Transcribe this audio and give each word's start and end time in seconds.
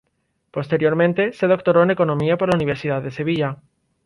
Posteriormente 0.49 1.31
se 1.31 1.45
doctoró 1.45 1.83
en 1.83 1.91
Economía 1.91 2.35
por 2.35 2.49
la 2.49 2.55
Universidad 2.55 3.03
de 3.03 3.11
Sevilla. 3.11 3.57